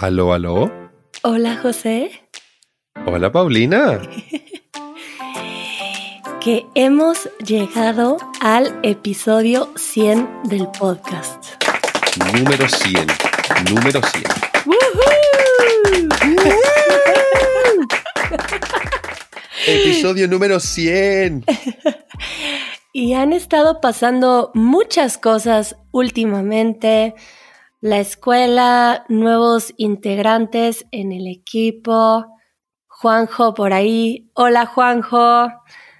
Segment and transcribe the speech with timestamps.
[0.00, 0.72] Aló, aló.
[1.20, 2.22] Hola José.
[3.04, 4.00] Hola Paulina.
[6.40, 11.44] que hemos llegado al episodio 100 del podcast.
[12.32, 13.06] Número 100.
[13.74, 14.24] Número 100.
[19.66, 21.44] episodio número 100.
[22.94, 27.14] y han estado pasando muchas cosas últimamente
[27.80, 32.26] la escuela, nuevos integrantes en el equipo.
[32.86, 34.30] Juanjo por ahí.
[34.34, 35.48] Hola Juanjo.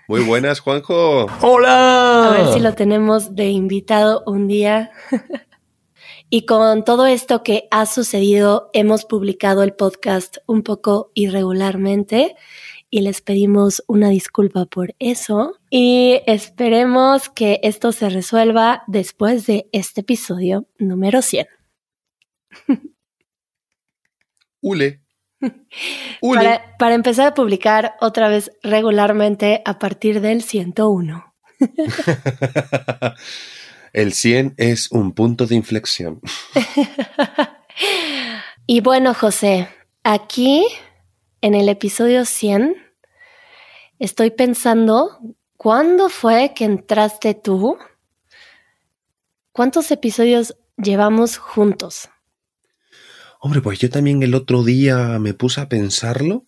[0.07, 1.27] Muy buenas Juanjo.
[1.41, 2.29] Hola.
[2.29, 4.91] A ver si lo tenemos de invitado un día.
[6.30, 12.37] y con todo esto que ha sucedido, hemos publicado el podcast un poco irregularmente
[12.91, 19.69] y les pedimos una disculpa por eso y esperemos que esto se resuelva después de
[19.73, 21.47] este episodio número 100.
[24.60, 25.02] Ule.
[26.79, 31.34] Para, empezar a publicar otra vez regularmente a partir del 101.
[33.92, 36.20] El 100 es un punto de inflexión.
[38.66, 39.68] y bueno, José,
[40.04, 40.64] aquí
[41.40, 42.76] en el episodio 100
[43.98, 45.18] estoy pensando,
[45.57, 47.79] ¿cuándo fue que entraste tú?
[49.51, 52.10] ¿Cuántos episodios llevamos juntos?
[53.43, 56.46] Hombre, pues yo también el otro día me puse a pensarlo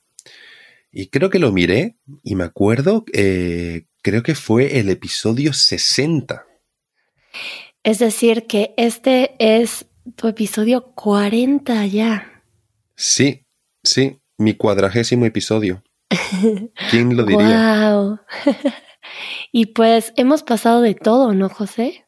[0.90, 6.44] y creo que lo miré y me acuerdo, eh, creo que fue el episodio 60.
[7.82, 12.44] Es decir, que este es tu episodio 40 ya.
[12.94, 13.46] Sí,
[13.82, 15.82] sí, mi cuadragésimo episodio.
[16.90, 17.92] ¿Quién lo diría?
[17.92, 18.18] Wow.
[19.52, 22.06] y pues hemos pasado de todo, ¿no, José?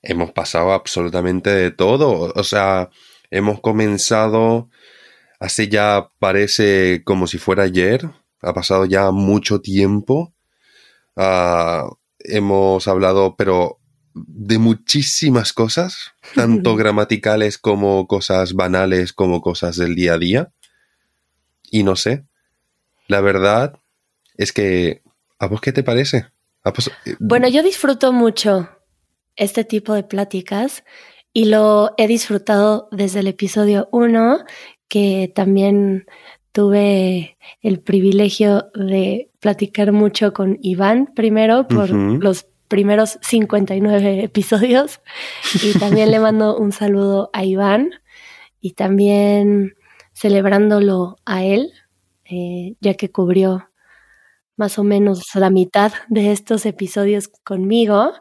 [0.00, 2.32] Hemos pasado absolutamente de todo.
[2.34, 2.90] O sea,
[3.30, 4.68] Hemos comenzado
[5.40, 8.10] hace ya parece como si fuera ayer.
[8.42, 10.34] Ha pasado ya mucho tiempo.
[11.16, 11.88] Ah,
[12.20, 13.78] hemos hablado, pero
[14.14, 20.52] de muchísimas cosas, tanto gramaticales como cosas banales, como cosas del día a día.
[21.70, 22.24] Y no sé,
[23.08, 23.78] la verdad
[24.36, 25.02] es que,
[25.38, 26.26] ¿a vos qué te parece?
[27.04, 28.68] Eh, bueno, yo disfruto mucho
[29.36, 30.84] este tipo de pláticas
[31.36, 34.38] y lo he disfrutado desde el episodio 1,
[34.88, 36.06] que también
[36.50, 45.02] tuve el privilegio de platicar mucho con Iván primero por los primeros 59 episodios.
[45.62, 47.90] Y también le mando un saludo a Iván
[48.62, 49.74] y también
[50.14, 51.70] celebrándolo a él,
[52.24, 53.68] eh, ya que cubrió
[54.56, 58.14] más o menos la mitad de estos episodios conmigo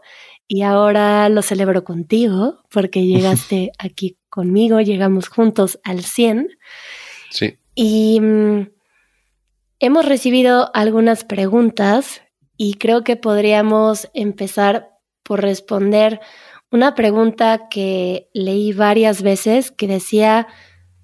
[0.47, 6.49] y ahora lo celebro contigo porque llegaste aquí conmigo, llegamos juntos al 100.
[7.31, 7.57] Sí.
[7.73, 8.69] Y mm,
[9.79, 12.21] hemos recibido algunas preguntas
[12.57, 14.89] y creo que podríamos empezar
[15.23, 16.19] por responder
[16.71, 20.47] una pregunta que leí varias veces que decía,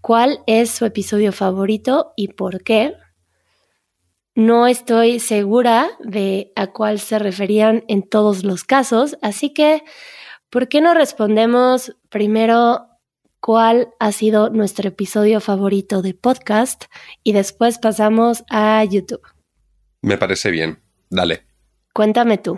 [0.01, 2.95] ¿cuál es su episodio favorito y por qué?
[4.35, 9.83] No estoy segura de a cuál se referían en todos los casos, así que,
[10.49, 12.87] ¿por qué no respondemos primero
[13.41, 16.85] cuál ha sido nuestro episodio favorito de podcast
[17.23, 19.21] y después pasamos a YouTube?
[20.01, 21.45] Me parece bien, dale.
[21.93, 22.57] Cuéntame tú,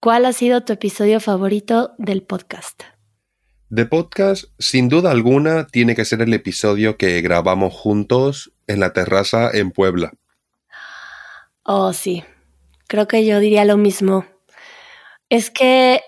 [0.00, 2.82] ¿cuál ha sido tu episodio favorito del podcast?
[3.70, 8.92] De podcast, sin duda alguna, tiene que ser el episodio que grabamos juntos en la
[8.92, 10.12] terraza en Puebla.
[11.64, 12.24] Oh, sí.
[12.88, 14.26] Creo que yo diría lo mismo.
[15.28, 16.02] Es que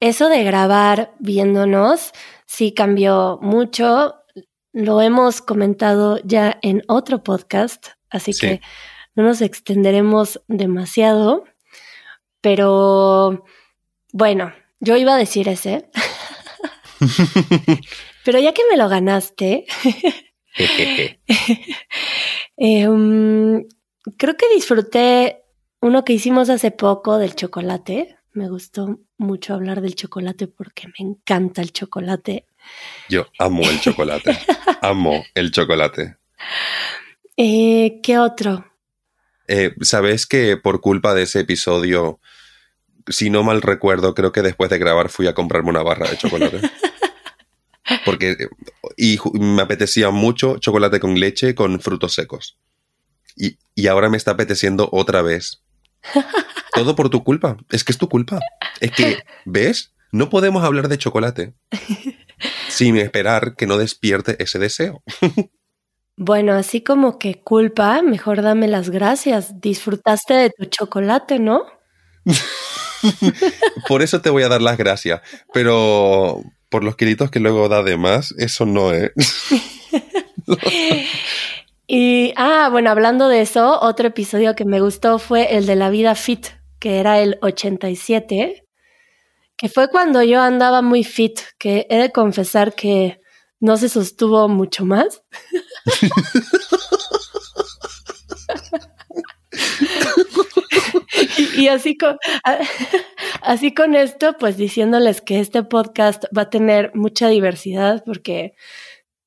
[0.00, 2.12] eso de grabar viéndonos
[2.46, 4.16] sí cambió mucho.
[4.72, 8.60] Lo hemos comentado ya en otro podcast, así que
[9.14, 11.44] no nos extenderemos demasiado.
[12.40, 13.44] Pero
[14.12, 15.90] bueno, yo iba a decir ese.
[18.24, 19.66] Pero ya que me lo ganaste,
[22.56, 22.88] eh,
[24.16, 25.42] creo que disfruté
[25.80, 28.18] uno que hicimos hace poco del chocolate.
[28.32, 32.46] Me gustó mucho hablar del chocolate porque me encanta el chocolate.
[33.08, 34.38] Yo amo el chocolate.
[34.82, 36.16] amo el chocolate.
[37.36, 38.66] Eh, ¿Qué otro?
[39.48, 42.20] Eh, Sabes que por culpa de ese episodio,
[43.08, 46.18] si no mal recuerdo, creo que después de grabar fui a comprarme una barra de
[46.18, 46.60] chocolate.
[48.04, 48.36] Porque
[48.96, 52.58] y me apetecía mucho chocolate con leche con frutos secos
[53.36, 55.62] y, ahora me está apeteciendo otra vez.
[56.74, 57.56] Todo por tu culpa.
[57.70, 58.40] Es que es tu culpa.
[58.80, 59.94] Es que, ¿ves?
[60.12, 61.54] No podemos hablar de chocolate
[62.68, 65.02] sin esperar que no despierte ese deseo.
[66.16, 69.60] Bueno, así como que culpa, mejor dame las gracias.
[69.60, 71.66] Disfrutaste de tu chocolate, ¿no?
[73.88, 75.20] por eso te voy a dar las gracias,
[75.52, 79.12] pero por los kilitos que luego da de más, eso no es.
[81.88, 85.90] y, ah, bueno, hablando de eso, otro episodio que me gustó fue el de la
[85.90, 86.46] vida fit,
[86.80, 88.64] que era el 87,
[89.56, 93.20] que fue cuando yo andaba muy fit, que he de confesar que
[93.60, 95.22] no se sostuvo mucho más.
[101.56, 102.18] y, así con,
[103.42, 108.54] así con esto, pues diciéndoles que este podcast va a tener mucha diversidad porque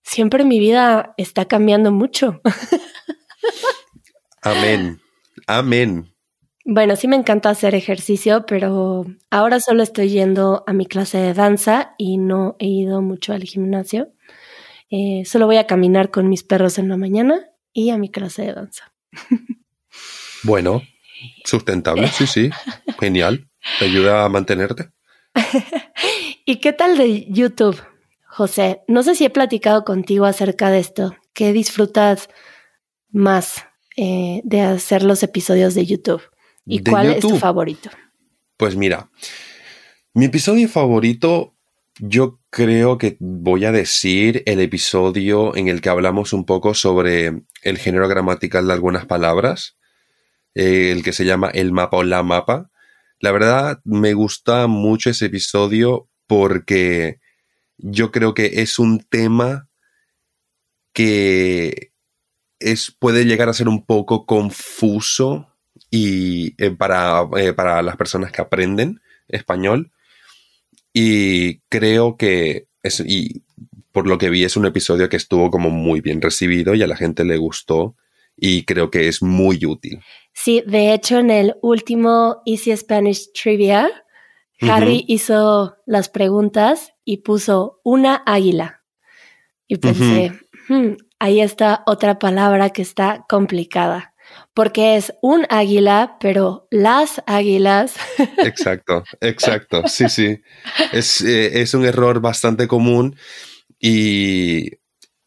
[0.10, 2.42] siempre mi vida está cambiando mucho.
[4.42, 5.00] Amén.
[5.48, 6.14] Amén.
[6.66, 11.34] Bueno, sí me encanta hacer ejercicio, pero ahora solo estoy yendo a mi clase de
[11.34, 14.12] danza y no he ido mucho al gimnasio.
[14.90, 18.44] Eh, solo voy a caminar con mis perros en la mañana y a mi clase
[18.44, 18.94] de danza.
[20.44, 20.82] Bueno,
[21.44, 22.50] sustentable, sí, sí.
[22.98, 23.50] Genial.
[23.78, 24.90] Te ayuda a mantenerte.
[26.46, 27.78] ¿Y qué tal de YouTube,
[28.30, 28.82] José?
[28.88, 31.16] No sé si he platicado contigo acerca de esto.
[31.34, 32.30] ¿Qué disfrutas
[33.12, 33.66] más
[33.98, 36.22] eh, de hacer los episodios de YouTube?
[36.66, 37.90] ¿Y cuál es tu favorito?
[38.56, 39.10] Pues mira,
[40.14, 41.56] mi episodio favorito
[41.98, 47.44] yo creo que voy a decir el episodio en el que hablamos un poco sobre
[47.64, 49.78] el género gramatical de algunas palabras,
[50.54, 52.70] eh, el que se llama el mapa o la mapa.
[53.20, 57.20] La verdad me gusta mucho ese episodio porque
[57.80, 59.70] yo creo que es un tema
[60.94, 61.92] que
[62.60, 65.48] es, puede llegar a ser un poco confuso
[65.90, 69.92] y eh, para, eh, para las personas que aprenden español
[70.94, 73.44] y creo que es, y
[73.92, 76.88] por lo que vi es un episodio que estuvo como muy bien recibido y a
[76.88, 77.96] la gente le gustó
[78.36, 80.00] y creo que es muy útil.
[80.34, 83.90] Sí, de hecho en el último Easy Spanish Trivia,
[84.62, 88.84] Harry hizo las preguntas y puso una águila.
[89.68, 90.32] Y pensé,
[90.68, 94.14] hmm, ahí está otra palabra que está complicada
[94.54, 97.96] porque es un águila, pero las águilas.
[98.38, 100.40] Exacto, exacto, sí, sí.
[100.94, 103.16] Es, eh, es un error bastante común
[103.80, 104.70] y,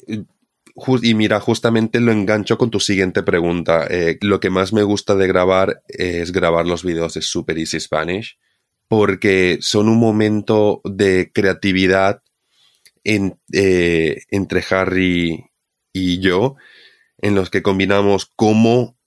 [0.06, 3.88] y mira, justamente lo engancho con tu siguiente pregunta.
[3.90, 7.80] Eh, lo que más me gusta de grabar es grabar los videos de Super Easy
[7.80, 8.38] Spanish
[8.92, 12.22] porque son un momento de creatividad
[13.04, 15.46] eh, entre Harry
[15.94, 16.56] y yo
[17.16, 18.98] en los que combinamos cómo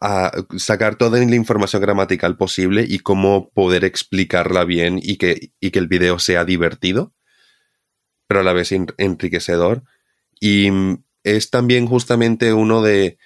[0.00, 5.78] a sacar toda la información gramatical posible y cómo poder explicarla bien y que, que
[5.80, 7.12] el video sea divertido,
[8.28, 9.82] pero a la vez enriquecedor.
[10.40, 10.68] Y
[11.24, 13.18] es también justamente uno de,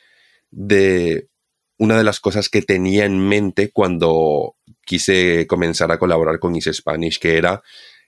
[0.50, 1.28] de
[1.76, 4.54] una de las cosas que tenía en mente cuando
[4.88, 7.62] quise comenzar a colaborar con Easy Spanish, que era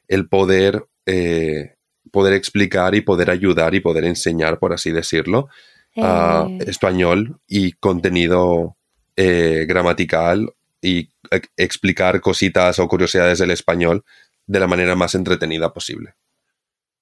[0.09, 1.75] el poder, eh,
[2.11, 5.51] poder explicar y poder ayudar y poder enseñar, por así decirlo,
[5.95, 6.59] eh.
[6.67, 8.77] español y contenido
[9.15, 11.11] eh, gramatical y
[11.59, 14.03] explicar cositas o curiosidades del español
[14.47, 16.15] de la manera más entretenida posible.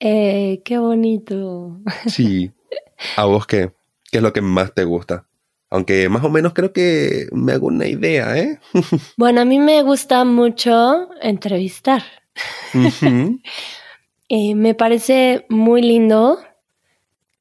[0.01, 1.81] Eh, qué bonito.
[2.09, 2.51] Sí.
[3.17, 3.71] ¿A vos qué?
[4.11, 5.28] ¿Qué es lo que más te gusta?
[5.71, 8.59] Aunque más o menos creo que me hago una idea, ¿eh?
[9.17, 12.03] Bueno, a mí me gusta mucho entrevistar.
[14.55, 16.39] me parece muy lindo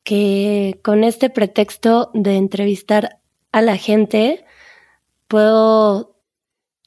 [0.03, 3.19] que con este pretexto de entrevistar
[3.51, 4.46] a la gente
[5.27, 6.17] puedo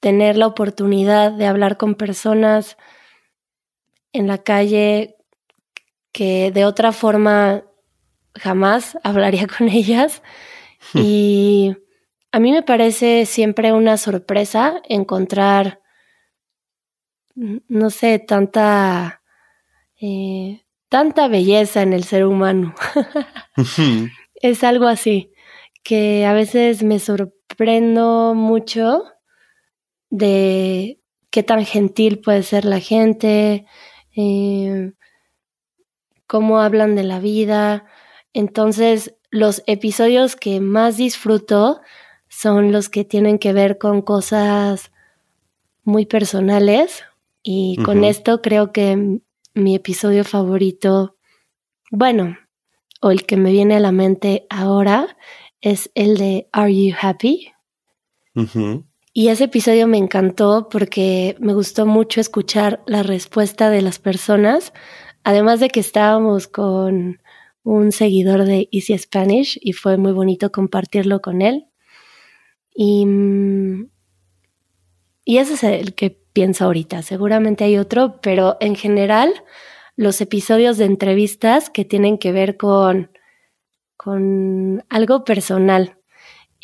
[0.00, 2.76] tener la oportunidad de hablar con personas
[4.12, 5.16] en la calle
[6.12, 7.62] que de otra forma
[8.34, 10.22] jamás hablaría con ellas.
[10.94, 11.76] Y
[12.32, 15.80] a mí me parece siempre una sorpresa encontrar,
[17.34, 19.20] no sé, tanta
[20.00, 22.74] eh, tanta belleza en el ser humano.
[24.34, 25.32] es algo así,
[25.82, 29.04] que a veces me sorprendo mucho
[30.10, 33.66] de qué tan gentil puede ser la gente,
[34.16, 34.92] eh,
[36.26, 37.84] cómo hablan de la vida.
[38.32, 41.80] Entonces, los episodios que más disfruto
[42.28, 44.92] son los que tienen que ver con cosas
[45.84, 47.04] muy personales
[47.42, 49.20] y con esto creo que
[49.54, 51.16] mi episodio favorito,
[51.90, 52.36] bueno,
[53.00, 55.16] o el que me viene a la mente ahora,
[55.60, 57.52] es el de Are You Happy?
[59.12, 64.72] Y ese episodio me encantó porque me gustó mucho escuchar la respuesta de las personas
[65.24, 67.20] Además de que estábamos con
[67.62, 71.66] un seguidor de Easy Spanish y fue muy bonito compartirlo con él.
[72.74, 73.06] Y,
[75.24, 77.02] y ese es el que pienso ahorita.
[77.02, 79.32] Seguramente hay otro, pero en general
[79.96, 83.10] los episodios de entrevistas que tienen que ver con,
[83.96, 85.98] con algo personal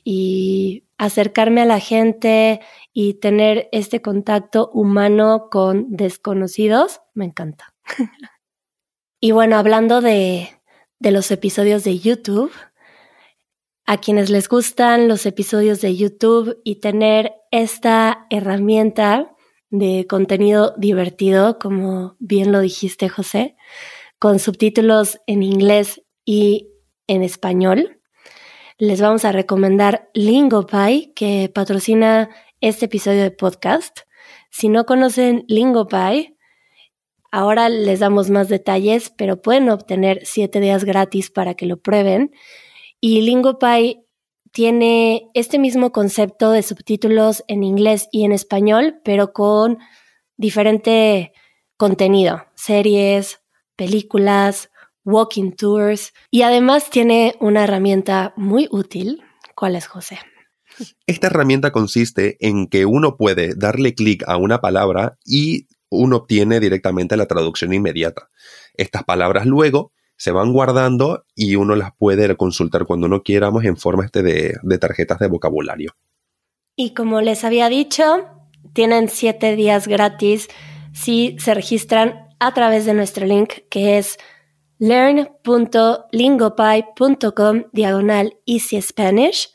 [0.02, 2.60] y acercarme a la gente
[2.92, 7.74] y tener este contacto humano con desconocidos, me encanta.
[9.20, 10.48] y bueno, hablando de,
[10.98, 12.52] de los episodios de YouTube,
[13.84, 19.32] a quienes les gustan los episodios de YouTube y tener esta herramienta
[19.70, 23.56] de contenido divertido, como bien lo dijiste, José,
[24.18, 26.70] con subtítulos en inglés y
[27.06, 28.00] en español.
[28.78, 34.00] Les vamos a recomendar LingoPie, que patrocina este episodio de podcast.
[34.50, 36.35] Si no conocen LingoPie,
[37.30, 42.32] ahora les damos más detalles, pero pueden obtener siete días gratis para que lo prueben.
[43.00, 44.02] Y LingoPie
[44.52, 49.78] tiene este mismo concepto de subtítulos en inglés y en español, pero con
[50.36, 51.32] diferente
[51.76, 53.40] contenido, series,
[53.76, 54.70] películas,
[55.04, 59.22] walking tours y además tiene una herramienta muy útil.
[59.54, 60.18] ¿Cuál es, José?
[61.06, 66.60] Esta herramienta consiste en que uno puede darle clic a una palabra y uno obtiene
[66.60, 68.28] directamente la traducción inmediata.
[68.74, 73.76] Estas palabras luego se van guardando y uno las puede consultar cuando uno quieramos en
[73.76, 75.94] forma este de, tarjetas de vocabulario.
[76.74, 78.26] Y como les había dicho,
[78.72, 80.48] tienen siete días gratis
[80.92, 84.16] si se registran a través de nuestro link que es
[84.78, 89.48] learn.lingopie.com diagonal Easy Spanish.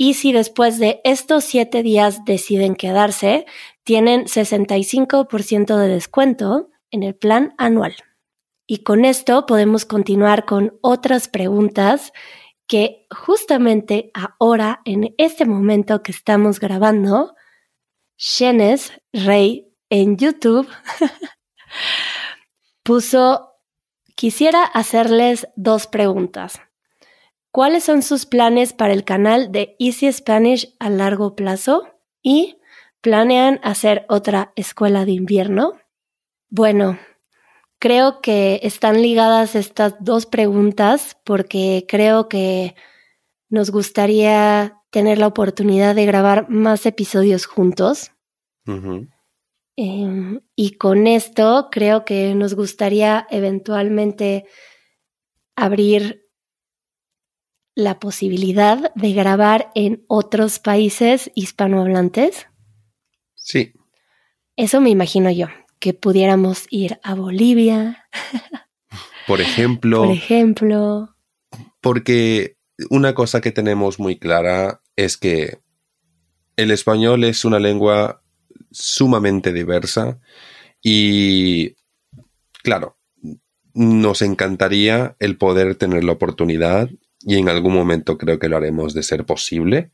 [0.00, 3.46] Y si después de estos siete días deciden quedarse,
[3.82, 7.96] tienen 65% de descuento en el plan anual.
[8.64, 12.12] Y con esto podemos continuar con otras preguntas
[12.68, 17.34] que justamente ahora, en este momento que estamos grabando,
[18.16, 20.68] Shenes Rey en YouTube
[22.84, 23.54] puso,
[24.14, 26.60] quisiera hacerles dos preguntas.
[27.50, 31.88] ¿Cuáles son sus planes para el canal de Easy Spanish a largo plazo?
[32.22, 32.58] ¿Y
[33.00, 35.74] planean hacer otra escuela de invierno?
[36.50, 36.98] Bueno,
[37.80, 42.74] Creo que están ligadas estas dos preguntas porque creo que
[43.50, 48.10] nos gustaría tener la oportunidad de grabar más episodios juntos.
[49.76, 54.44] Em, y con esto creo que nos gustaría eventualmente
[55.54, 56.27] abrir
[57.78, 62.48] la posibilidad de grabar en otros países hispanohablantes.
[63.36, 63.72] Sí.
[64.56, 65.46] Eso me imagino yo
[65.78, 68.08] que pudiéramos ir a Bolivia.
[69.28, 70.02] Por ejemplo.
[70.02, 71.14] Por ejemplo.
[71.80, 72.56] Porque
[72.90, 75.60] una cosa que tenemos muy clara es que
[76.56, 78.24] el español es una lengua
[78.72, 80.18] sumamente diversa
[80.82, 81.76] y,
[82.64, 82.98] claro,
[83.72, 88.94] nos encantaría el poder tener la oportunidad, y en algún momento creo que lo haremos
[88.94, 89.92] de ser posible,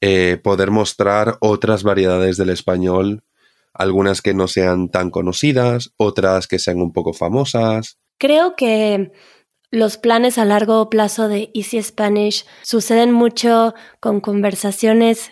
[0.00, 3.24] eh, poder mostrar otras variedades del español
[3.78, 7.98] algunas que no sean tan conocidas, otras que sean un poco famosas.
[8.18, 9.12] Creo que
[9.70, 15.30] los planes a largo plazo de Easy Spanish suceden mucho con conversaciones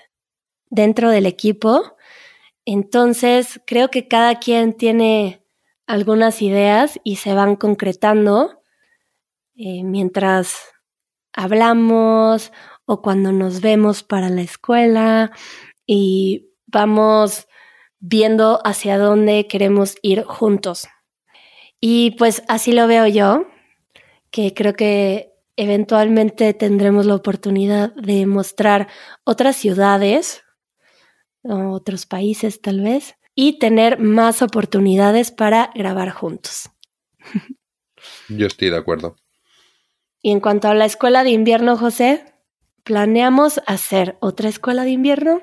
[0.71, 1.97] dentro del equipo.
[2.65, 5.43] Entonces, creo que cada quien tiene
[5.87, 8.63] algunas ideas y se van concretando
[9.57, 10.57] eh, mientras
[11.37, 12.51] hablamos
[12.87, 15.31] o cuando nos vemos para la escuela
[15.87, 17.47] y vamos
[18.01, 20.89] viendo hacia dónde queremos ir juntos.
[21.81, 23.47] Y pues así lo veo yo,
[24.31, 28.89] que creo que eventualmente tendremos la oportunidad de mostrar
[29.25, 30.43] otras ciudades,
[31.43, 36.71] otros países tal vez, y tener más oportunidades para grabar juntos.
[38.29, 39.17] Yo estoy de acuerdo.
[40.27, 42.25] Y en cuanto a la escuela de invierno, José,
[42.83, 45.41] ¿planeamos hacer otra escuela de invierno?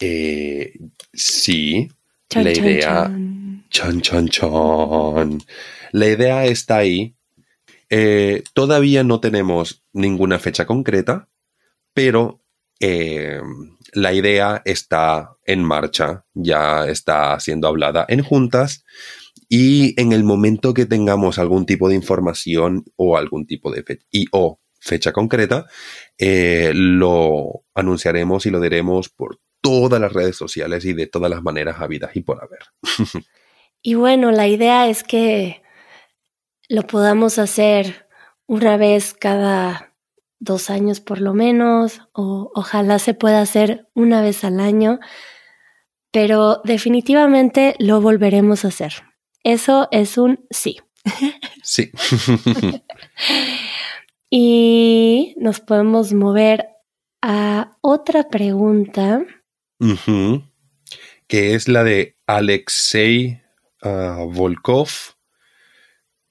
[0.00, 0.72] Eh,
[1.12, 1.90] sí,
[2.34, 3.10] la idea...
[3.68, 5.38] Chan, chan, chan.
[5.92, 7.14] La idea está ahí.
[7.90, 11.28] Eh, todavía no tenemos ninguna fecha concreta,
[11.92, 12.40] pero
[12.80, 13.38] eh,
[13.92, 18.82] la idea está en marcha, ya está siendo hablada en juntas
[19.56, 24.04] y en el momento que tengamos algún tipo de información o algún tipo de fecha
[24.32, 25.66] o fecha concreta,
[26.18, 31.76] lo anunciaremos y lo diremos por todas las redes sociales y de todas las maneras
[31.78, 32.62] habidas y por haber.
[33.86, 35.62] Y bueno, la idea es que
[36.70, 38.08] lo podamos hacer
[38.46, 39.94] una vez cada
[40.38, 45.00] dos años por lo menos, o ojalá se pueda hacer una vez al año,
[46.10, 49.13] pero definitivamente lo volveremos a hacer.
[49.44, 50.78] Eso es un sí.
[51.62, 51.90] Sí.
[54.30, 56.66] y nos podemos mover
[57.20, 59.24] a otra pregunta.
[61.26, 63.42] Que es la de Alexei
[63.82, 64.88] ah, Volkov,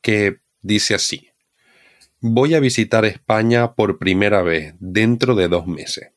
[0.01, 1.29] que dice así.
[2.19, 6.11] Voy a visitar España por primera vez dentro de dos meses.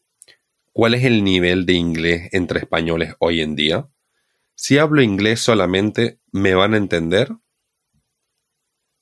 [0.72, 3.88] ¿Cuál es el nivel de inglés entre españoles hoy en día?
[4.56, 7.28] Si hablo inglés solamente, ¿me van a entender?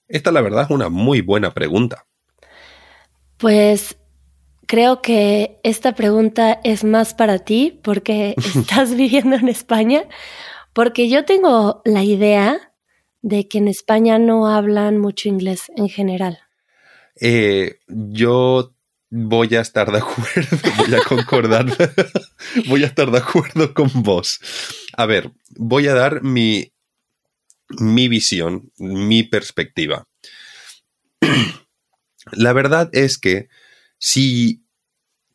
[0.08, 2.06] Esta la verdad es una muy buena pregunta.
[3.38, 3.96] Pues
[4.66, 10.04] creo que esta pregunta es más para ti porque estás viviendo en España,
[10.72, 12.72] porque yo tengo la idea
[13.22, 16.40] de que en España no hablan mucho inglés en general.
[17.20, 18.73] Eh, yo
[19.16, 21.66] voy a estar de acuerdo, voy a concordar,
[22.66, 24.40] voy a estar de acuerdo con vos.
[24.96, 26.72] A ver, voy a dar mi,
[27.78, 30.08] mi visión, mi perspectiva.
[32.32, 33.48] La verdad es que
[33.98, 34.64] si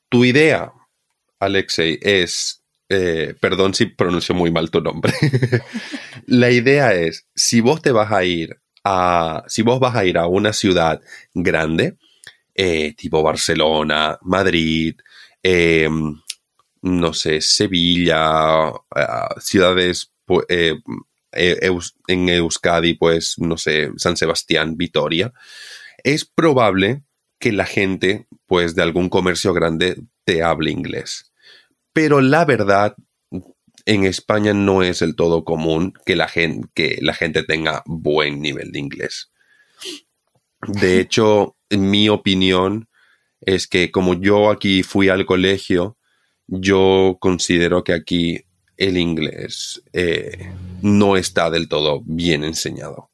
[0.10, 0.74] tu idea,
[1.40, 5.14] Alexei, es, eh, perdón si pronuncio muy mal tu nombre,
[6.26, 10.18] la idea es, si vos te vas a ir a, si vos vas a ir
[10.18, 11.00] a una ciudad
[11.34, 11.98] grande,
[12.62, 15.00] eh, tipo Barcelona, Madrid,
[15.42, 16.14] em,
[16.82, 20.12] no sé, Sevilla, ah, ciudades
[20.50, 20.76] eh,
[21.32, 25.32] en Euskadi, pues, no sé, San Sebastián, Vitoria,
[26.04, 27.04] es probable
[27.40, 31.32] que la gente, pues de algún comercio grande, te hable inglés.
[31.94, 32.98] Pero la verdad,
[33.86, 38.42] en España no es el todo común que la gente, que la gente tenga buen
[38.42, 39.32] nivel de inglés.
[40.68, 42.88] De hecho, mi opinión,
[43.42, 45.98] es que como yo aquí fui al colegio,
[46.48, 48.46] yo considero que aquí
[48.78, 53.12] el inglés eh, no está del todo bien enseñado.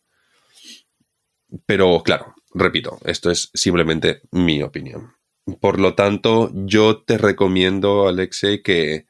[1.66, 5.14] Pero claro, repito, esto es simplemente mi opinión.
[5.60, 9.06] Por lo tanto, yo te recomiendo, Alexei, que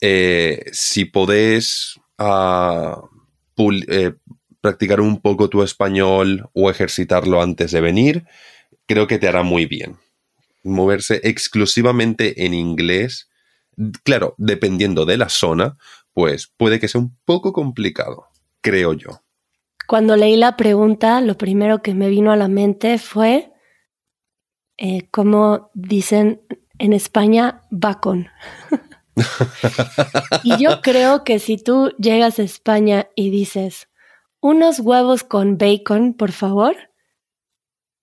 [0.00, 3.02] eh, si podés ah,
[3.88, 4.12] eh,
[4.60, 8.24] practicar un poco tu español o ejercitarlo antes de venir,
[8.88, 9.98] creo que te hará muy bien.
[10.64, 13.28] Moverse exclusivamente en inglés,
[14.02, 15.76] claro, dependiendo de la zona,
[16.12, 18.26] pues puede que sea un poco complicado,
[18.60, 19.22] creo yo.
[19.86, 23.52] Cuando leí la pregunta, lo primero que me vino a la mente fue,
[24.76, 26.42] eh, como dicen
[26.78, 28.28] en España, bacon.
[30.42, 33.88] y yo creo que si tú llegas a España y dices,
[34.40, 36.87] unos huevos con bacon, por favor,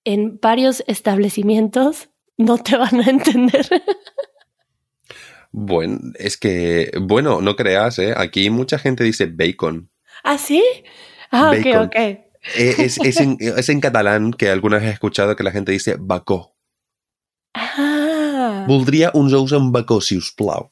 [0.06, 3.66] en varios establecimientos no te van a entender.
[5.50, 8.14] bueno, es que, bueno, no creas, ¿eh?
[8.16, 9.90] aquí mucha gente dice bacon.
[10.22, 10.62] ¿Ah, sí?
[11.30, 11.96] Ah, ok, ok.
[11.96, 16.54] Eh, es, en, catalán que alguna vez he escuchado que la gente dice bacó.
[17.54, 18.64] Ah.
[18.68, 20.70] Voldria uns ous amb bacó, si us plau.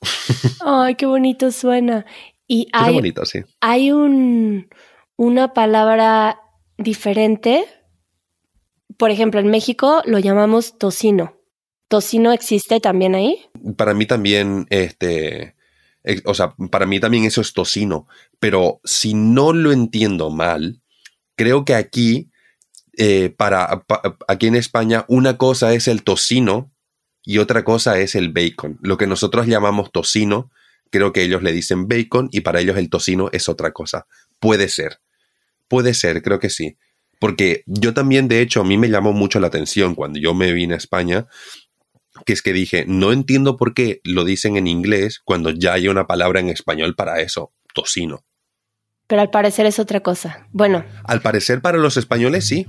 [0.64, 2.06] Ay, qué bonito suena.
[2.46, 3.40] Y hay, bonito, sí.
[3.60, 4.68] hay un,
[5.16, 6.40] una palabra
[6.78, 7.66] diferente.
[8.96, 11.36] Por ejemplo, en México lo llamamos tocino.
[11.88, 13.38] ¿Tocino existe también ahí?
[13.76, 15.54] Para mí también, este,
[16.24, 18.06] o sea, para mí también eso es tocino,
[18.38, 20.80] pero si no lo entiendo mal,
[21.36, 22.30] creo que aquí,
[22.96, 23.84] eh, para,
[24.28, 26.72] aquí en España, una cosa es el tocino
[27.22, 28.78] y otra cosa es el bacon.
[28.82, 30.50] Lo que nosotros llamamos tocino,
[30.90, 34.06] creo que ellos le dicen bacon y para ellos el tocino es otra cosa.
[34.38, 35.00] Puede ser,
[35.68, 36.76] puede ser, creo que sí.
[37.18, 40.52] Porque yo también, de hecho, a mí me llamó mucho la atención cuando yo me
[40.52, 41.26] vine a España,
[42.26, 45.88] que es que dije, no entiendo por qué lo dicen en inglés cuando ya hay
[45.88, 48.24] una palabra en español para eso, tocino.
[49.06, 50.48] Pero al parecer es otra cosa.
[50.52, 50.84] Bueno.
[51.04, 52.66] Al parecer para los españoles sí.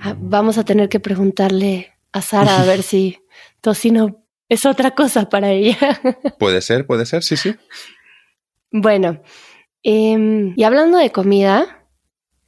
[0.00, 3.18] Ah, vamos a tener que preguntarle a Sara a ver si
[3.60, 6.00] tocino es otra cosa para ella.
[6.38, 7.56] puede ser, puede ser, sí, sí.
[8.70, 9.22] Bueno,
[9.82, 11.81] em, y hablando de comida,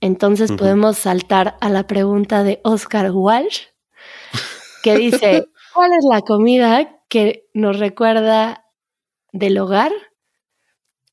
[0.05, 3.63] entonces podemos saltar a la pregunta de Oscar Walsh,
[4.83, 8.65] que dice, ¿Cuál es la comida que nos recuerda
[9.33, 9.91] del hogar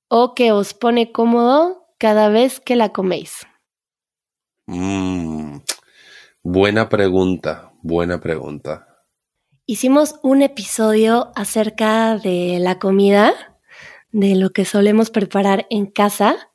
[0.07, 3.47] o que os pone cómodo cada vez que la coméis?
[4.67, 5.57] Mm,
[6.43, 9.05] buena pregunta, buena pregunta.
[9.65, 13.57] Hicimos un episodio acerca de la comida,
[14.11, 16.50] de lo que solemos preparar en casa,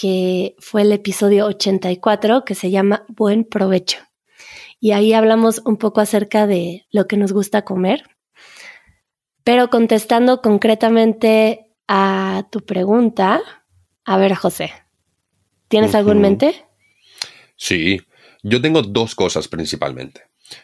[0.00, 3.98] que fue el episodio 84 que se llama Buen provecho.
[4.80, 8.04] Y ahí hablamos un poco acerca de lo que nos gusta comer.
[9.44, 13.42] Pero contestando concretamente a tu pregunta,
[14.06, 14.72] a ver, José,
[15.68, 16.64] ¿tienes algo en mente?
[17.56, 18.00] Sí,
[18.42, 20.22] yo tengo dos cosas principalmente.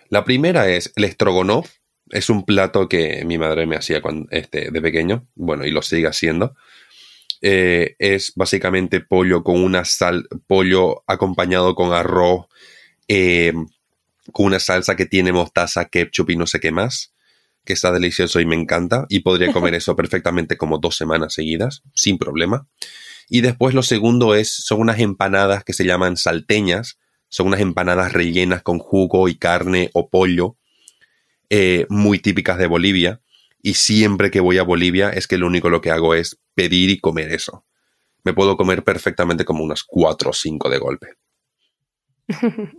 [0.09, 1.75] La primera es el estrogonoff.
[2.09, 5.83] Es un plato que mi madre me hacía cuando, este, de pequeño, bueno, y lo
[5.83, 6.57] sigue haciendo.
[7.49, 12.47] Eh, es básicamente pollo con una sal, pollo acompañado con arroz,
[13.07, 13.53] eh,
[14.33, 17.15] con una salsa que tiene mostaza, ketchup y no sé qué más,
[17.65, 21.85] que está delicioso y me encanta, y podría comer eso perfectamente como dos semanas seguidas,
[21.95, 22.67] sin problema.
[23.29, 28.13] Y después lo segundo es, son unas empanadas que se llaman salteñas, son unas empanadas
[28.13, 30.57] rellenas con jugo y carne o pollo,
[31.49, 33.21] eh, muy típicas de Bolivia.
[33.67, 36.89] Y siempre que voy a Bolivia es que lo único lo que hago es pedir
[36.89, 37.65] y comer eso.
[38.23, 41.09] Me puedo comer perfectamente como unas cuatro o cinco de golpe.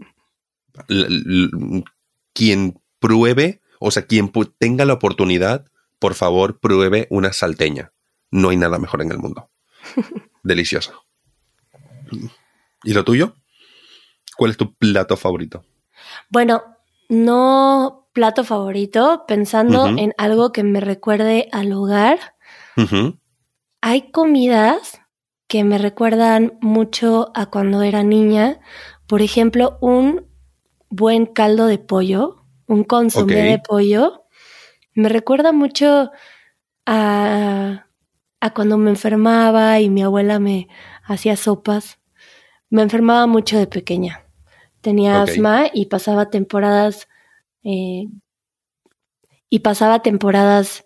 [2.34, 5.66] quien pruebe, o sea, quien tenga la oportunidad,
[6.00, 7.92] por favor, pruebe una salteña.
[8.32, 9.52] No hay nada mejor en el mundo.
[10.44, 10.94] Deliciosa.
[12.86, 13.36] ¿Y lo tuyo?
[14.38, 15.66] ¿Cuál es tu plato favorito?
[16.30, 16.64] Bueno,
[17.10, 22.18] no plato favorito, pensando en algo que me recuerde al hogar.
[23.80, 25.00] Hay comidas
[25.48, 28.60] que me recuerdan mucho a cuando era niña.
[29.06, 30.26] Por ejemplo, un
[30.90, 34.24] buen caldo de pollo, un consomé de pollo.
[34.96, 36.10] Me recuerda mucho
[36.88, 37.86] a,
[38.40, 40.70] a cuando me enfermaba y mi abuela me
[41.04, 42.00] hacía sopas.
[42.72, 44.24] Me enfermaba mucho de pequeña
[44.82, 47.10] tenía asma y pasaba temporadas
[47.70, 48.08] eh,
[49.50, 50.86] y pasaba temporadas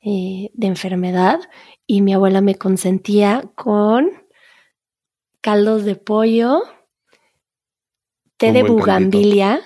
[0.00, 1.38] eh, de enfermedad
[1.86, 4.10] y mi abuela me consentía con
[5.40, 6.62] caldos de pollo,
[8.36, 9.60] té de bugambilia.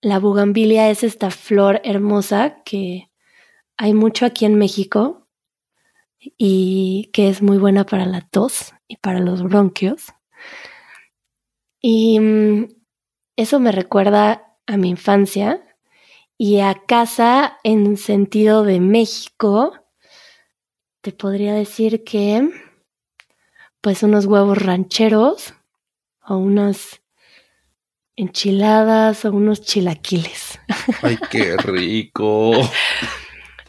[0.00, 3.08] La bugambilia es esta flor hermosa que
[3.76, 5.28] hay mucho aquí en México
[6.18, 10.06] y que es muy buena para la tos y para los bronquios.
[11.80, 12.68] Y mm,
[13.36, 15.60] eso me recuerda a mi infancia
[16.42, 19.74] y a casa en sentido de México.
[21.00, 22.50] Te podría decir que
[23.80, 25.54] pues unos huevos rancheros
[26.26, 27.00] o unas
[28.16, 30.58] enchiladas o unos chilaquiles.
[31.02, 32.50] ¡Ay, qué rico!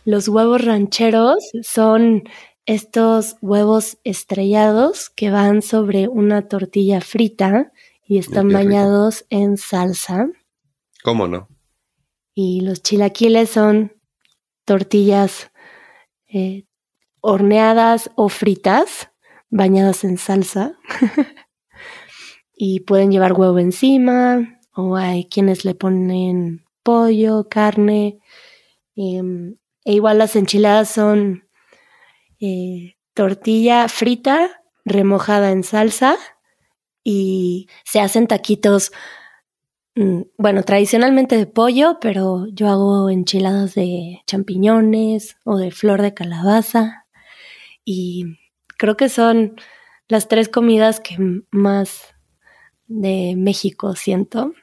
[0.03, 2.23] Los huevos rancheros son
[2.65, 7.71] estos huevos estrellados que van sobre una tortilla frita
[8.07, 10.25] y están bañados en salsa.
[11.03, 11.52] ¿Cómo no?
[12.33, 13.93] Y los chilaquiles son
[14.65, 15.51] tortillas
[16.27, 16.65] eh,
[17.21, 19.11] horneadas o fritas,
[19.49, 20.77] bañadas en salsa.
[22.55, 28.19] y pueden llevar huevo encima, o hay quienes le ponen pollo, carne.
[28.95, 31.47] Em, e igual las enchiladas son
[32.39, 36.17] eh, tortilla frita remojada en salsa
[37.03, 38.91] y se hacen taquitos,
[39.95, 47.05] bueno, tradicionalmente de pollo, pero yo hago enchiladas de champiñones o de flor de calabaza.
[47.85, 48.37] Y
[48.77, 49.55] creo que son
[50.07, 51.17] las tres comidas que
[51.51, 52.15] más
[52.87, 54.53] de México siento,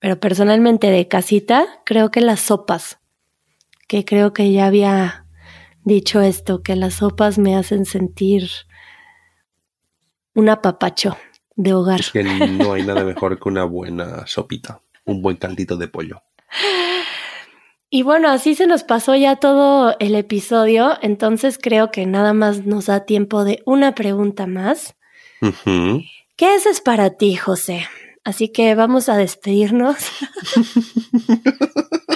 [0.00, 2.98] pero personalmente de casita creo que las sopas,
[3.88, 5.26] que creo que ya había
[5.82, 8.48] dicho esto, que las sopas me hacen sentir
[10.34, 11.16] un apapacho
[11.56, 12.00] de hogar.
[12.00, 16.22] Es que no hay nada mejor que una buena sopita, un buen caldito de pollo.
[17.90, 22.66] Y bueno, así se nos pasó ya todo el episodio, entonces creo que nada más
[22.66, 24.96] nos da tiempo de una pregunta más.
[26.36, 27.86] ¿Qué es para ti, José?
[28.24, 29.96] Así que vamos a despedirnos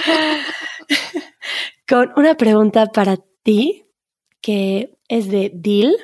[1.87, 3.85] con una pregunta para ti
[4.41, 5.95] que es de Dil.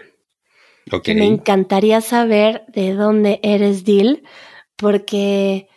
[1.08, 4.24] Me encantaría saber de dónde eres, Dil,
[4.76, 5.68] porque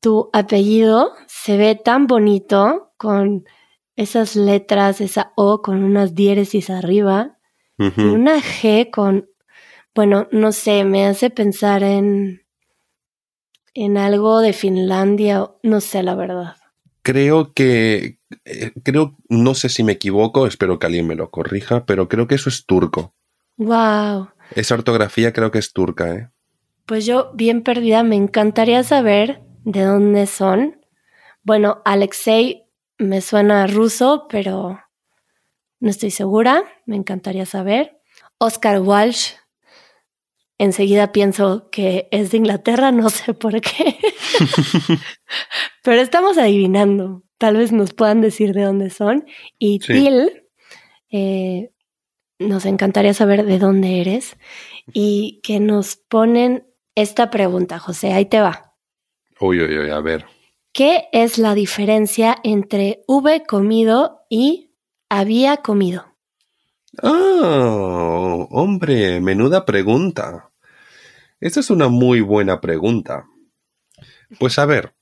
[0.00, 3.44] tu apellido se ve tan bonito con
[3.94, 7.38] esas letras, esa O con unas diéresis arriba
[7.78, 9.30] y una G con,
[9.94, 12.42] bueno, no sé, me hace pensar en,
[13.74, 16.56] en algo de Finlandia, no sé la verdad.
[17.02, 21.86] Creo que, eh, creo, no sé si me equivoco, espero que alguien me lo corrija,
[21.86, 23.14] pero creo que eso es turco.
[23.56, 24.28] Wow.
[24.54, 26.30] Esa ortografía creo que es turca, ¿eh?
[26.86, 30.80] Pues yo, bien perdida, me encantaría saber de dónde son.
[31.42, 32.64] Bueno, Alexei
[32.96, 34.80] me suena ruso, pero
[35.80, 36.64] no estoy segura.
[36.86, 38.00] Me encantaría saber.
[38.38, 39.32] Oscar Walsh
[40.58, 43.96] enseguida pienso que es de Inglaterra, no sé por qué.
[45.82, 47.22] Pero estamos adivinando.
[47.38, 49.24] Tal vez nos puedan decir de dónde son.
[49.58, 50.42] Y Till,
[51.10, 51.70] eh,
[52.38, 54.36] nos encantaría saber de dónde eres
[54.92, 58.12] y que nos ponen esta pregunta, José.
[58.12, 58.74] Ahí te va.
[59.40, 60.26] Uy, uy, uy, a ver.
[60.72, 64.72] ¿Qué es la diferencia entre hube comido y
[65.08, 66.06] había comido?
[67.02, 70.50] Ah, hombre, menuda pregunta.
[71.40, 73.26] Esta es una muy buena pregunta.
[74.38, 74.94] Pues a ver,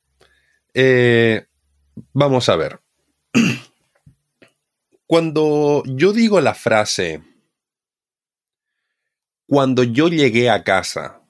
[0.74, 1.46] eh,
[2.12, 2.80] vamos a ver.
[5.06, 7.22] Cuando yo digo la frase,
[9.46, 11.22] cuando yo llegué a casa,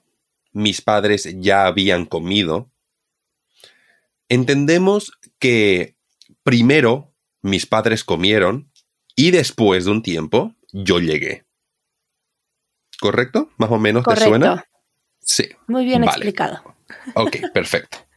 [0.51, 2.71] mis padres ya habían comido,
[4.29, 5.95] entendemos que
[6.41, 8.71] primero mis padres comieron
[9.15, 11.45] y después de un tiempo yo llegué.
[12.99, 13.51] ¿Correcto?
[13.57, 14.65] ¿Más o menos te suena?
[15.19, 15.49] Sí.
[15.67, 16.75] Muy bien explicado.
[17.15, 17.99] Ok, perfecto.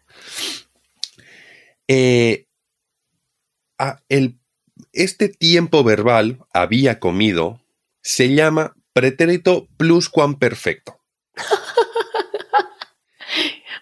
[1.93, 2.47] Eh,
[3.77, 4.40] ah, el
[4.93, 7.61] este tiempo verbal había comido
[8.03, 11.01] se llama pretérito pluscuamperfecto.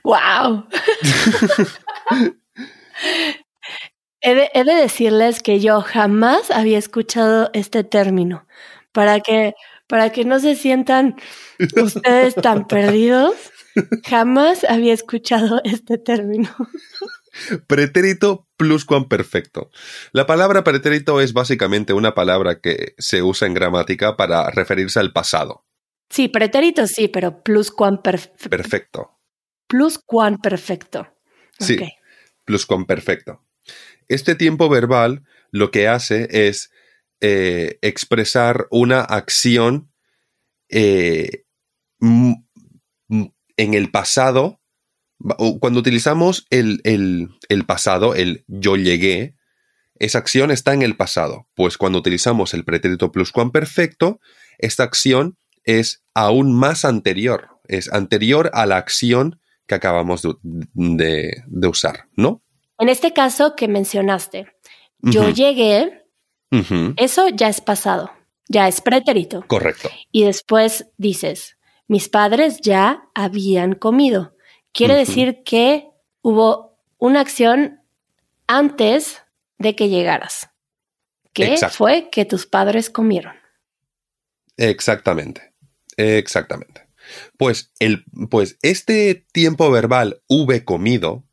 [0.05, 0.67] ¡Wow!
[4.21, 8.47] he, de, he, de, decirles que yo jamás había escuchado este término.
[8.93, 9.55] Para que,
[9.87, 11.17] para que no se sientan
[11.77, 13.35] ustedes tan perdidos,
[14.07, 16.51] jamás había escuchado este término.
[17.67, 19.71] Pretérito pluscuamperfecto.
[20.13, 25.13] La palabra pretérito es básicamente una palabra que se usa en gramática para referirse al
[25.13, 25.65] pasado.
[26.11, 28.51] Sí, pretérito sí, pero pluscuamperfecto.
[28.51, 29.19] Perfecto.
[29.67, 31.07] Pluscuamperfecto.
[31.59, 31.79] Sí,
[32.45, 33.45] pluscuamperfecto.
[34.09, 36.71] Este tiempo verbal lo que hace es
[37.21, 39.93] eh, expresar una acción
[40.69, 41.45] eh,
[42.01, 44.61] en el pasado
[45.61, 47.29] cuando utilizamos el,
[47.67, 49.35] pasado, el yo llegué,
[49.99, 51.49] esa acción está en el pasado.
[51.55, 54.21] Pues cuando utilizamos el pretérito pluscuamperfecto,
[54.59, 57.49] esta acción es aún más anterior.
[57.67, 62.43] Es anterior a la acción que acabamos de, usar, ¿no?
[62.79, 64.47] En este caso que mencionaste,
[65.01, 66.05] yo llegué,
[66.97, 68.11] eso ya es pasado,
[68.49, 69.45] ya es pretérito.
[69.47, 69.91] Correcto.
[70.13, 74.33] Y después dices, mis padres ya habían comido.
[74.73, 75.89] Quiere decir que
[76.23, 77.81] hubo una acción
[78.47, 79.23] antes
[79.59, 80.51] de que llegaras.
[81.33, 83.35] Que fue que tus padres comieron.
[84.57, 85.53] Exactamente.
[85.97, 86.89] Exactamente.
[87.37, 91.25] Pues, el, pues este tiempo verbal hube comido,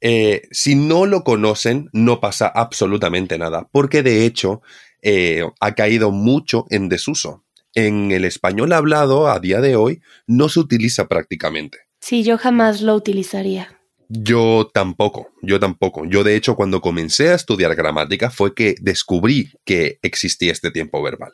[0.00, 4.62] eh, si no lo conocen, no pasa absolutamente nada, porque de hecho
[5.00, 7.44] eh, ha caído mucho en desuso.
[7.74, 11.78] En el español hablado a día de hoy no se utiliza prácticamente.
[12.02, 13.78] Sí, yo jamás lo utilizaría.
[14.08, 16.04] Yo tampoco, yo tampoco.
[16.04, 21.00] Yo de hecho cuando comencé a estudiar gramática fue que descubrí que existía este tiempo
[21.00, 21.32] verbal.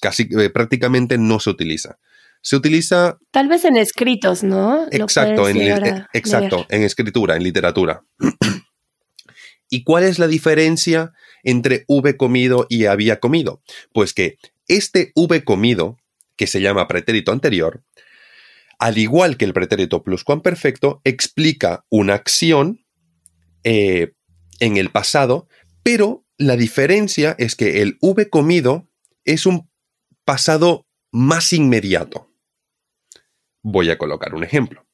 [0.00, 1.98] Casi eh, prácticamente no se utiliza.
[2.40, 3.18] Se utiliza...
[3.30, 4.86] Tal vez en escritos, ¿no?
[4.90, 8.02] Exacto, en, eh, exacto en escritura, en literatura.
[9.68, 11.12] ¿Y cuál es la diferencia
[11.44, 13.60] entre hube comido y había comido?
[13.92, 15.98] Pues que este hube comido,
[16.36, 17.82] que se llama pretérito anterior,
[18.80, 22.86] al igual que el pretérito pluscuamperfecto, explica una acción
[23.62, 24.14] eh,
[24.58, 25.48] en el pasado,
[25.82, 28.88] pero la diferencia es que el V comido
[29.24, 29.70] es un
[30.24, 32.32] pasado más inmediato.
[33.62, 34.86] Voy a colocar un ejemplo.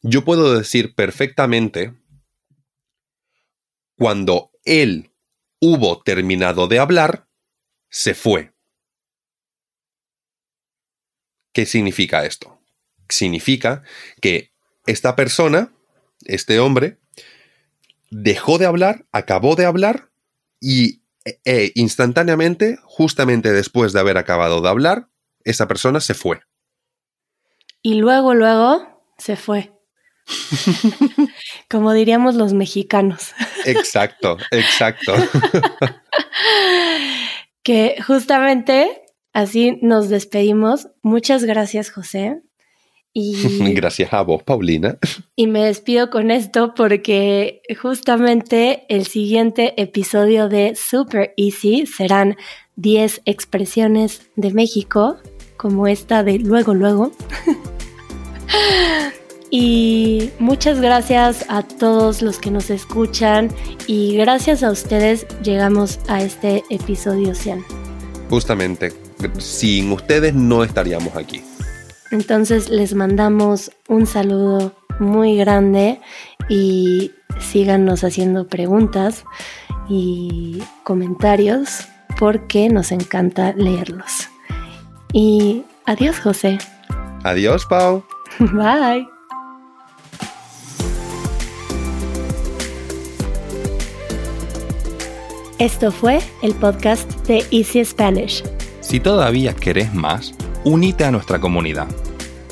[0.00, 1.94] Yo puedo decir perfectamente
[3.96, 5.12] cuando él
[5.60, 7.28] hubo terminado de hablar,
[7.90, 8.54] se fue.
[11.52, 12.63] ¿Qué significa esto?
[13.08, 13.82] Significa
[14.20, 14.52] que
[14.86, 15.72] esta persona,
[16.24, 16.98] este hombre,
[18.10, 20.10] dejó de hablar, acabó de hablar
[20.60, 21.02] y
[21.44, 25.08] e, instantáneamente, justamente después de haber acabado de hablar,
[25.44, 26.42] esa persona se fue.
[27.82, 29.72] Y luego, luego, se fue.
[31.70, 33.32] Como diríamos los mexicanos.
[33.64, 35.14] Exacto, exacto.
[37.62, 40.88] que justamente así nos despedimos.
[41.02, 42.42] Muchas gracias, José.
[43.16, 44.98] Y, Gracias a vos, Paulina.
[45.36, 52.36] Y me despido con esto porque justamente el siguiente episodio de Super Easy serán
[52.76, 55.16] 10 expresiones de México,
[55.56, 57.10] como esta de luego, luego.
[59.50, 63.50] y muchas gracias a todos los que nos escuchan
[63.88, 67.64] y gracias a ustedes llegamos a este episodio 100.
[68.30, 68.92] Justamente,
[69.38, 71.42] sin ustedes no estaríamos aquí.
[72.14, 76.00] Entonces les mandamos un saludo muy grande
[76.48, 79.24] y síganos haciendo preguntas
[79.88, 84.28] y comentarios porque nos encanta leerlos.
[85.12, 86.58] Y adiós José.
[87.24, 88.04] Adiós Pau.
[88.38, 89.08] Bye.
[95.58, 98.44] Esto fue el podcast de Easy Spanish.
[98.80, 100.32] Si todavía querés más,
[100.64, 101.88] unite a nuestra comunidad.